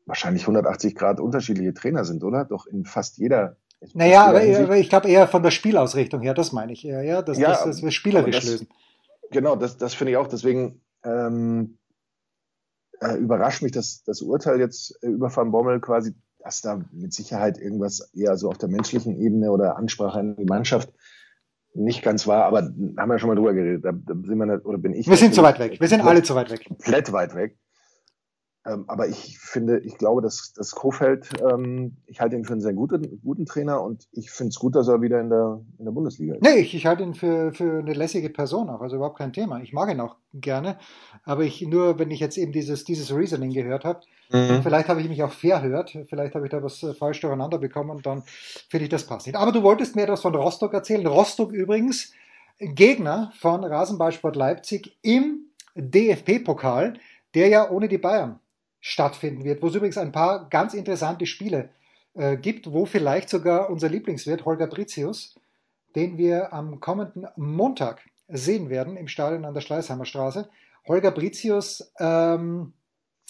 [0.07, 2.45] wahrscheinlich 180 Grad unterschiedliche Trainer sind, oder?
[2.45, 3.57] Doch in fast jeder.
[3.93, 7.21] Naja, aber, aber ich glaube eher von der Spielausrichtung her, das meine ich eher, ja,
[7.21, 8.67] dass, Ja, dass, dass wir spielerisch das- lösen.
[9.29, 10.27] Genau, das, das finde ich auch.
[10.27, 11.77] Deswegen ähm,
[13.01, 17.13] äh, überrascht mich das, das Urteil jetzt äh, über Van Bommel quasi, dass da mit
[17.13, 20.93] Sicherheit irgendwas eher so auf der menschlichen Ebene oder Ansprache an die Mannschaft
[21.73, 22.45] nicht ganz war.
[22.45, 23.83] Aber da haben wir schon mal drüber geredet.
[23.83, 25.79] Da, da sind wir nicht, oder bin ich Wir sind zu weit weg.
[25.79, 26.65] Wir sind alle zu weit weg.
[26.65, 27.57] komplett weit weg.
[28.67, 32.61] Ähm, aber ich finde, ich glaube, dass, dass Kofeld, ähm, ich halte ihn für einen
[32.61, 35.85] sehr guten, guten Trainer und ich finde es gut, dass er wieder in der, in
[35.85, 36.43] der Bundesliga ist.
[36.43, 39.61] Nee, ich, ich halte ihn für, für eine lässige Person auch, also überhaupt kein Thema.
[39.61, 40.77] Ich mag ihn auch gerne,
[41.23, 44.61] aber ich nur, wenn ich jetzt eben dieses, dieses Reasoning gehört habe, Mhm.
[44.61, 47.91] vielleicht habe ich mich auch verhört, vielleicht habe ich da was äh, falsch durcheinander bekommen
[47.91, 48.23] und dann
[48.69, 49.37] finde ich, das passt nicht.
[49.37, 51.07] Aber du wolltest mir etwas von Rostock erzählen.
[51.07, 52.11] Rostock übrigens
[52.59, 56.95] Gegner von Rasenballsport Leipzig im DFB-Pokal,
[57.35, 58.39] der ja ohne die Bayern
[58.87, 61.69] stattfinden wird, wo es übrigens ein paar ganz interessante Spiele
[62.13, 65.35] äh, gibt, wo vielleicht sogar unser Lieblingswirt Holger Britius,
[65.93, 70.47] den wir am kommenden Montag sehen werden im Stadion an der Schleißheimer Straße.
[70.87, 72.71] Holger Britius ähm,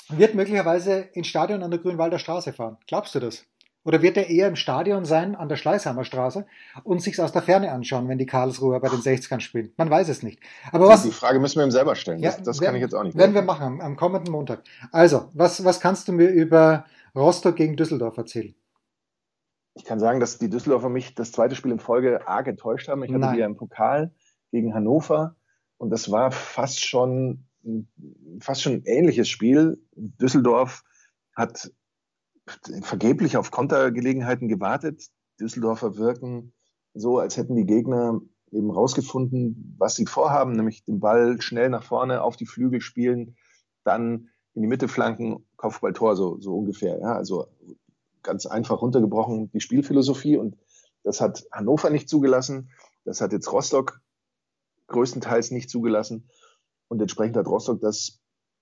[0.10, 2.78] wird möglicherweise ins Stadion an der Grünwalder Straße fahren.
[2.86, 3.44] Glaubst du das?
[3.88, 6.46] Oder wird er eher im Stadion sein an der Schleißheimer Straße
[6.84, 9.72] und sich aus der Ferne anschauen, wenn die Karlsruher bei den 60ern spielen?
[9.78, 10.42] Man weiß es nicht.
[10.74, 12.20] Aber was, Die Frage müssen wir ihm selber stellen.
[12.20, 13.18] Ja, das das werden- kann ich jetzt auch nicht.
[13.18, 14.64] werden wir machen am, am kommenden Montag.
[14.92, 16.84] Also, was, was kannst du mir über
[17.16, 18.54] Rostock gegen Düsseldorf erzählen?
[19.76, 23.04] Ich kann sagen, dass die Düsseldorfer mich das zweite Spiel in Folge arg enttäuscht haben.
[23.06, 23.36] Ich hatte Nein.
[23.36, 24.12] die ja im Pokal
[24.52, 25.38] gegen Hannover
[25.78, 27.46] und das war fast schon
[28.42, 29.82] fast schon ein ähnliches Spiel.
[29.96, 30.84] Düsseldorf
[31.36, 31.72] hat
[32.82, 35.08] vergeblich auf Kontergelegenheiten gewartet.
[35.40, 36.54] Düsseldorfer wirken
[36.94, 38.20] so, als hätten die Gegner
[38.52, 43.36] eben rausgefunden, was sie vorhaben, nämlich den Ball schnell nach vorne auf die Flügel spielen,
[43.84, 47.00] dann in die Mitte flanken, Kopfballtor, so, so ungefähr.
[47.00, 47.48] Ja, also
[48.24, 50.58] ganz einfach runtergebrochen die Spielphilosophie und
[51.04, 52.70] das hat Hannover nicht zugelassen.
[53.06, 54.02] Das hat jetzt Rostock
[54.88, 56.30] größtenteils nicht zugelassen.
[56.90, 58.20] Und entsprechend hat Rostock das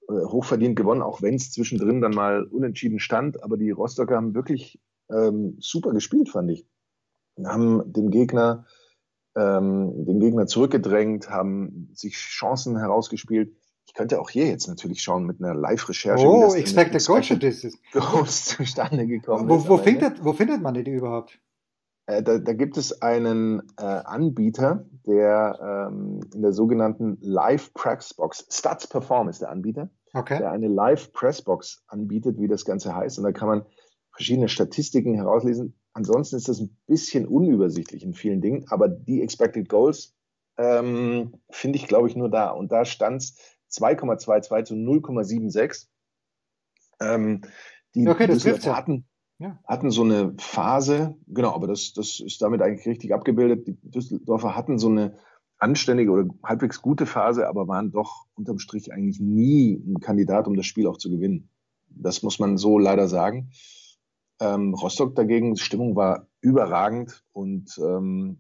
[0.10, 3.44] hochverdient gewonnen, auch wenn es zwischendrin dann mal unentschieden stand.
[3.44, 6.66] Aber die Rostocker haben wirklich ähm, super gespielt, fand ich.
[7.44, 8.66] Haben dem Gegner,
[9.36, 13.56] ähm, den Gegner zurückgedrängt, haben sich Chancen herausgespielt.
[13.88, 16.26] Ich könnte auch hier jetzt natürlich schauen mit einer Live-Recherche.
[16.26, 17.78] Oh, Expected Goal Statistics.
[17.92, 21.40] Goals zustande gekommen Wo, wo, findet, wo findet man die überhaupt?
[22.08, 28.48] Äh, da, da gibt es einen äh, Anbieter, der ähm, in der sogenannten Live Pressbox,
[28.50, 30.38] Stats Perform ist der Anbieter, Okay.
[30.38, 33.18] der eine Live Pressbox anbietet, wie das Ganze heißt.
[33.18, 33.66] Und da kann man
[34.12, 35.76] verschiedene Statistiken herauslesen.
[35.94, 40.16] Ansonsten ist das ein bisschen unübersichtlich in vielen Dingen, aber die Expected Goals
[40.58, 42.52] ähm, finde ich, glaube ich, nur da.
[42.52, 43.36] Und da stand es
[43.72, 45.88] 2,22 zu 0,76.
[47.02, 47.42] Ähm,
[47.94, 48.76] die Okay, das ja.
[48.76, 49.06] hatten,
[49.38, 49.60] Ja.
[49.66, 53.68] hatten so eine Phase, genau, aber das, das ist damit eigentlich richtig abgebildet.
[53.68, 55.18] Die Düsseldorfer hatten so eine
[55.58, 60.56] anständige oder halbwegs gute Phase, aber waren doch unterm Strich eigentlich nie ein Kandidat, um
[60.56, 61.50] das Spiel auch zu gewinnen.
[61.90, 63.52] Das muss man so leider sagen.
[64.40, 68.40] Ähm, Rostock dagegen, Stimmung war überragend und ähm,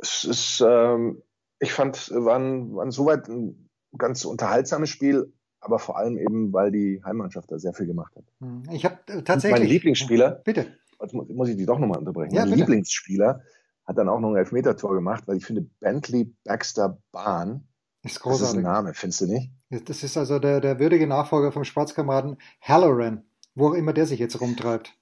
[0.00, 1.22] es ist, ähm,
[1.60, 6.52] ich fand, war ein, war ein soweit ein ganz unterhaltsames Spiel, aber vor allem eben,
[6.52, 8.24] weil die Heimmannschaft da sehr viel gemacht hat.
[8.40, 9.60] Hm, ich habe tatsächlich.
[9.60, 10.66] mein Lieblingsspieler, bitte.
[11.00, 12.34] Jetzt muss ich die doch nochmal unterbrechen.
[12.34, 12.60] Ja, mein bitte.
[12.60, 13.42] Lieblingsspieler
[13.86, 17.64] hat dann auch noch ein Elfmeter-Tor gemacht, weil ich finde, Bentley Baxter Bahn,
[18.02, 18.62] Ist das ist ein großartig.
[18.62, 19.50] Name, findest du nicht?
[19.88, 24.18] Das ist also der, der würdige Nachfolger vom Sportskameraden Halloran, wo auch immer der sich
[24.18, 24.94] jetzt rumtreibt.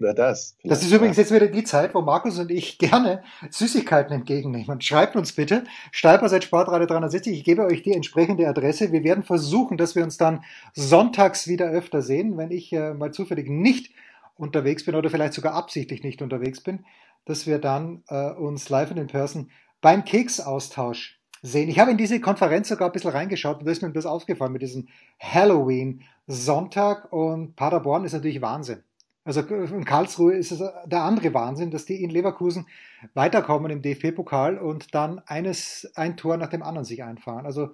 [0.00, 0.56] Oder das?
[0.64, 4.80] Das ist Vielleicht, übrigens jetzt wieder die Zeit, wo Markus und ich gerne Süßigkeiten entgegennehmen.
[4.80, 8.92] Schreibt uns bitte, Steiper seit Sportradio 360, ich gebe euch die entsprechende Adresse.
[8.92, 13.12] Wir werden versuchen, dass wir uns dann sonntags wieder öfter sehen, wenn ich äh, mal
[13.12, 13.92] zufällig nicht
[14.36, 16.84] unterwegs bin oder vielleicht sogar absichtlich nicht unterwegs bin,
[17.24, 19.50] dass wir dann äh, uns live und in person
[19.80, 21.68] beim Keksaustausch sehen.
[21.68, 24.52] Ich habe in diese Konferenz sogar ein bisschen reingeschaut und da ist mir das aufgefallen
[24.52, 28.82] mit diesem Halloween-Sonntag und Paderborn ist natürlich Wahnsinn.
[29.24, 32.66] Also in Karlsruhe ist es der andere Wahnsinn, dass die in Leverkusen
[33.14, 37.46] weiterkommen im DFB-Pokal und dann eines, ein Tor nach dem anderen sich einfahren.
[37.46, 37.70] Also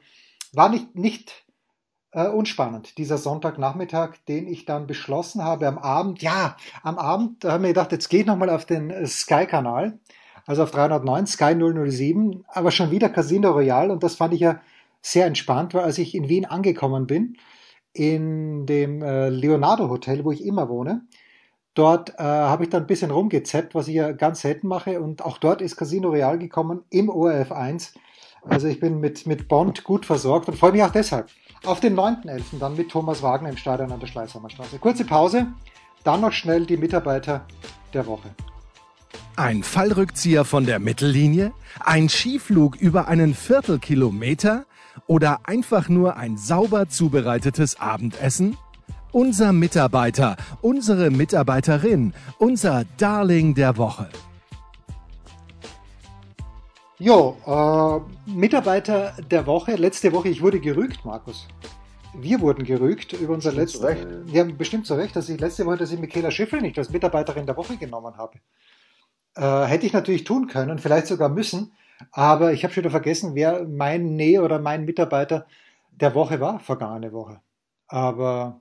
[0.52, 1.46] war nicht, nicht
[2.12, 6.22] äh, unspannend, dieser Sonntagnachmittag, den ich dann beschlossen habe am Abend.
[6.22, 9.98] Ja, am Abend da haben wir gedacht, jetzt gehe ich nochmal auf den äh, Sky-Kanal,
[10.46, 14.61] also auf 309, Sky 007, aber schon wieder Casino Royale und das fand ich ja
[15.00, 17.37] sehr entspannt, weil als ich in Wien angekommen bin,
[17.92, 21.06] in dem äh, Leonardo Hotel, wo ich immer wohne,
[21.78, 25.00] Dort äh, habe ich dann ein bisschen rumgezappt, was ich ja ganz selten mache.
[25.00, 27.94] Und auch dort ist Casino Real gekommen im ORF 1.
[28.42, 31.28] Also ich bin mit, mit Bond gut versorgt und freue mich auch deshalb
[31.64, 32.58] auf den 9.11.
[32.58, 34.80] dann mit Thomas Wagner im Stadion an der Schleißheimer Straße.
[34.80, 35.46] Kurze Pause,
[36.02, 37.46] dann noch schnell die Mitarbeiter
[37.94, 38.30] der Woche.
[39.36, 41.52] Ein Fallrückzieher von der Mittellinie?
[41.78, 44.64] Ein Skiflug über einen Viertelkilometer?
[45.06, 48.56] Oder einfach nur ein sauber zubereitetes Abendessen?
[49.12, 54.08] Unser Mitarbeiter, unsere Mitarbeiterin, unser Darling der Woche.
[56.98, 59.76] Jo, äh, Mitarbeiter der Woche.
[59.76, 61.48] Letzte Woche, ich wurde gerügt, Markus.
[62.14, 63.82] Wir wurden gerügt über unser letztes.
[63.82, 64.06] Recht.
[64.26, 67.46] Ja, bestimmt zu Recht, dass ich letzte Woche, dass ich Michaela Schiffel nicht als Mitarbeiterin
[67.46, 68.38] der Woche genommen habe.
[69.36, 71.72] Äh, hätte ich natürlich tun können, vielleicht sogar müssen,
[72.10, 75.46] aber ich habe schon wieder vergessen, wer mein Nee oder mein Mitarbeiter
[75.92, 77.40] der Woche war, vergangene Woche.
[77.86, 78.60] Aber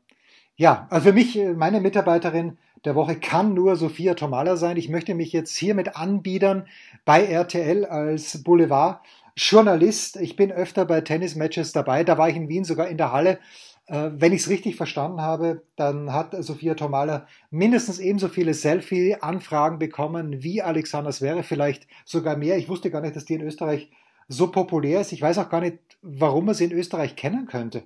[0.58, 4.78] ja, also für mich, äh, meine Mitarbeiterin der Woche kann nur Sophia Tomala sein.
[4.78, 6.68] Ich möchte mich jetzt hiermit anbiedern
[7.06, 10.18] bei RTL als Boulevard-Journalist.
[10.18, 12.04] Ich bin öfter bei Tennismatches dabei.
[12.04, 13.40] Da war ich in Wien sogar in der Halle.
[13.86, 19.80] Äh, Wenn ich es richtig verstanden habe, dann hat Sophia Tomala mindestens ebenso viele Selfie-Anfragen
[19.80, 22.58] bekommen wie Alexander Zverev, vielleicht sogar mehr.
[22.58, 23.92] Ich wusste gar nicht, dass die in Österreich
[24.28, 25.12] so populär ist.
[25.14, 27.84] Ich weiß auch gar nicht, warum man sie in Österreich kennen könnte,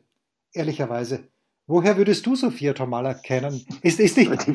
[0.53, 1.30] ehrlicherweise.
[1.71, 3.65] Woher würdest du Sophia Tomala kennen?
[3.81, 4.53] Ist, ist die, Die,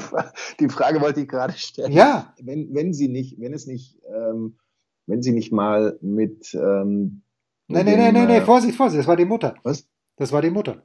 [0.61, 1.90] die Frage wollte ich gerade stellen.
[1.90, 4.59] ja, Wenn, wenn sie nicht, wenn es nicht, ähm,
[5.07, 7.22] wenn sie nicht mal mit, ähm,
[7.68, 9.55] nein, nein, nein, nein, nein, äh, Vorsicht, Vorsicht, das war die Mutter.
[9.62, 9.88] Was?
[10.16, 10.83] Das war die Mutter.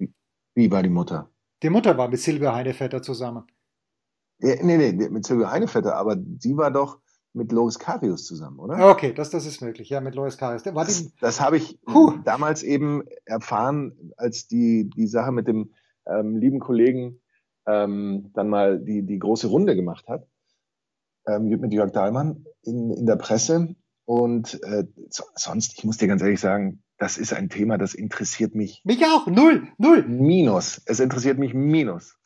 [0.56, 1.30] Wie war die Mutter?
[1.64, 3.44] Die Mutter war mit Silvia Heinevetter zusammen.
[4.40, 7.00] Ja, nee, nee, mit Silvia Heinevetter, aber sie war doch
[7.34, 8.90] mit Loris Karius zusammen, oder?
[8.90, 9.90] Okay, das, das ist möglich.
[9.90, 10.66] Ja, mit Lois Karis.
[10.66, 12.14] War Das, das habe ich Puh.
[12.24, 15.72] damals eben erfahren, als die, die Sache mit dem
[16.08, 17.22] ähm, lieben Kollegen
[17.68, 20.28] ähm, dann mal die, die große Runde gemacht hat,
[21.28, 23.76] ähm, mit Jörg Dahlmann in, in der Presse.
[24.06, 27.94] Und äh, so, sonst, ich muss dir ganz ehrlich sagen, das ist ein Thema, das
[27.94, 30.04] interessiert mich mich auch, null, null.
[30.08, 30.82] minus.
[30.86, 32.18] Es interessiert mich minus.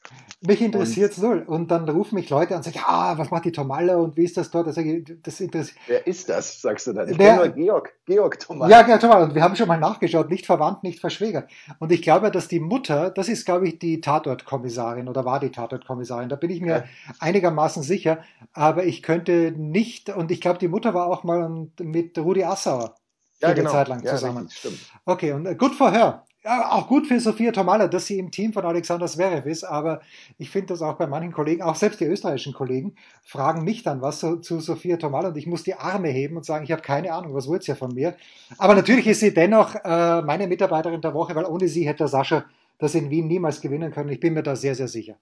[0.48, 1.44] Mich interessiert es null.
[1.48, 4.24] Und dann rufen mich Leute an und sagen, ja, was macht die Tomalla und wie
[4.24, 4.68] ist das dort?
[4.78, 5.78] Ich, das interessiert.
[5.88, 7.10] Wer ist das, sagst du dann?
[7.10, 8.70] Ich Der- nur Georg, Georg Thomas.
[8.70, 9.26] Ja, ja, Tomalla.
[9.26, 11.50] Und wir haben schon mal nachgeschaut, nicht verwandt, nicht verschwägert.
[11.80, 15.52] Und ich glaube, dass die Mutter, das ist, glaube ich, die Tatortkommissarin oder war die
[15.52, 16.30] Tatortkommissarin.
[16.30, 16.84] Da bin ich mir Ja.
[17.20, 18.20] einigermaßen sicher.
[18.54, 22.96] Aber ich könnte nicht, und ich glaube, die Mutter war auch mal mit Rudi Assauer
[23.40, 24.38] für eine Zeit lang Ja, zusammen.
[24.46, 24.80] richtig, stimmt.
[25.06, 26.24] Okay, und äh, good for her.
[26.46, 30.02] Ja, auch gut für Sophia Tomala, dass sie im Team von Alexander Zverev ist, aber
[30.38, 34.04] ich finde das auch bei manchen Kollegen, auch selbst die österreichischen Kollegen, fragen mich dann
[34.04, 36.84] was so, zu Sophia Tomala und ich muss die Arme heben und sagen, ich habe
[36.84, 38.16] keine Ahnung, was wollt ihr von mir?
[38.60, 42.46] Aber natürlich ist sie dennoch äh, meine Mitarbeiterin der Woche, weil ohne sie hätte Sascha
[42.78, 44.10] das in Wien niemals gewinnen können.
[44.10, 45.16] Ich bin mir da sehr, sehr sicher.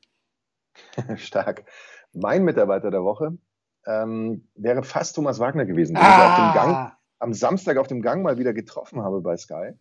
[1.16, 1.64] Stark.
[2.12, 3.38] Mein Mitarbeiter der Woche
[3.86, 7.88] ähm, wäre fast Thomas Wagner gewesen, den ich auf dem Gang, Ah, am Samstag auf
[7.88, 9.74] dem Gang mal wieder getroffen habe bei Sky.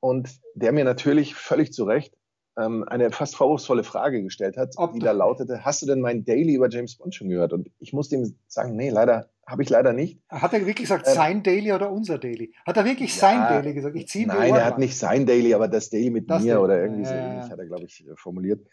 [0.00, 2.14] Und der mir natürlich völlig zu Recht
[2.56, 6.24] ähm, eine fast vorwurfsvolle Frage gestellt hat, Ob- die da lautete, hast du denn mein
[6.24, 7.52] Daily über James Bond schon gehört?
[7.52, 10.20] Und ich musste ihm sagen, nee, leider, habe ich leider nicht.
[10.28, 12.52] hat er wirklich gesagt, Ähm, sein Daily oder unser Daily?
[12.66, 13.96] Hat er wirklich Ja, sein Daily gesagt?
[13.96, 16.64] Ich ziehe Nein, er hat nicht sein Daily, aber das Daily mit Das mir Daily,
[16.64, 17.20] oder irgendwie so ja.
[17.20, 18.66] ähnlich hat er, glaube ich, äh, formuliert.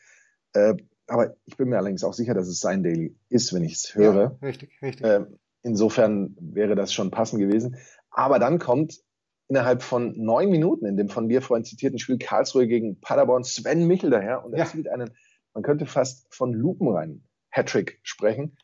[0.53, 0.75] Äh,
[1.07, 3.95] aber ich bin mir allerdings auch sicher, dass es sein Daily ist, wenn ich es
[3.95, 4.37] höre.
[4.41, 5.05] Ja, richtig, richtig.
[5.05, 7.77] Ähm, insofern wäre das schon passend gewesen.
[8.09, 9.01] Aber dann kommt
[9.47, 13.87] innerhalb von neun Minuten in dem von dir vorhin zitierten Spiel Karlsruhe gegen Paderborn Sven
[13.87, 14.93] Michel daher und erzielt ja.
[14.93, 15.11] einen,
[15.53, 18.57] man könnte fast von Lupenrein Hattrick sprechen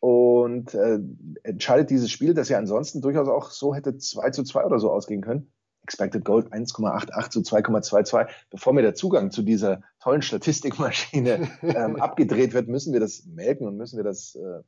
[0.00, 0.98] und äh,
[1.42, 4.90] entscheidet dieses Spiel, das ja ansonsten durchaus auch so hätte 2 zu 2 oder so
[4.90, 5.50] ausgehen können.
[5.82, 8.26] Expected Gold 1,88 zu 2,22.
[8.50, 13.66] Bevor mir der Zugang zu dieser tollen Statistikmaschine ähm, abgedreht wird, müssen wir das melken
[13.66, 14.62] und müssen wir das äh,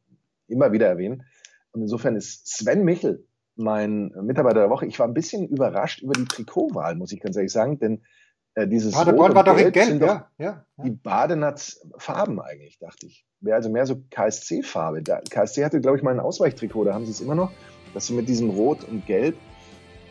[0.48, 1.24] immer wieder erwähnen.
[1.72, 4.86] Und insofern ist Sven Michel mein Mitarbeiter der Woche.
[4.86, 8.02] Ich war ein bisschen überrascht über die Trikotwahl, muss ich ganz ehrlich sagen, denn
[8.54, 10.84] äh, dieses Paderborn war doch in Gelb, sind doch ja, ja, ja.
[10.84, 13.26] die Badenats Farben eigentlich, dachte ich.
[13.40, 15.02] Wäre also mehr so KSC-Farbe.
[15.02, 17.52] KSC hatte, glaube ich, mal ein Ausweichtrikot, da haben sie es immer noch,
[17.92, 19.36] das so mit diesem Rot und Gelb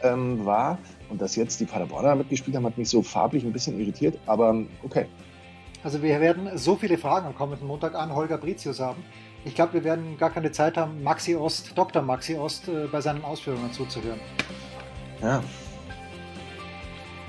[0.04, 0.78] ähm, war.
[1.10, 4.64] Und dass jetzt die Paderborner mitgespielt haben, hat mich so farblich ein bisschen irritiert, aber
[4.84, 5.06] okay.
[5.84, 9.04] Also wir werden so viele Fragen am kommenden Montag an Holger Britius haben.
[9.46, 12.02] Ich glaube, wir werden gar keine Zeit haben, Maxi Ost, Dr.
[12.02, 14.20] Maxi Ost, äh, bei seinen Ausführungen zuzuhören.
[15.22, 15.44] Ja.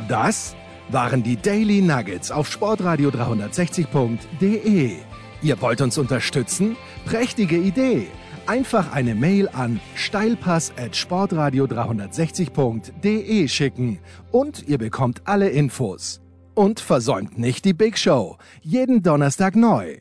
[0.09, 0.57] Das
[0.89, 4.97] waren die Daily Nuggets auf sportradio 360.de.
[5.43, 6.77] Ihr wollt uns unterstützen?
[7.05, 8.09] Prächtige Idee!
[8.47, 13.99] Einfach eine Mail an steilpass at sportradio 360.de schicken
[14.31, 16.21] und ihr bekommt alle Infos.
[16.55, 18.39] Und versäumt nicht die Big Show.
[18.63, 19.99] Jeden Donnerstag neu.